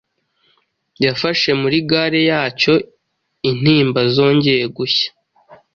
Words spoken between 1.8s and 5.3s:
gare yacyo intimba zongeye gushya